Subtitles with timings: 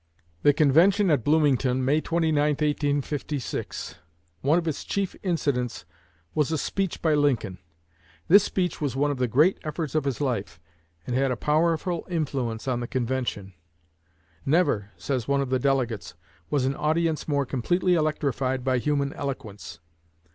[0.41, 3.99] The convention met at Bloomington, May 29, 1856.
[4.41, 5.85] One of its chief incidents
[6.33, 7.59] was a speech by Lincoln.
[8.27, 10.59] This speech was one of the great efforts of his life,
[11.05, 13.53] and had a powerful influence on the convention.
[14.43, 16.15] "Never," says one of the delegates,
[16.49, 19.81] "was an audience more completely electrified by human eloquence.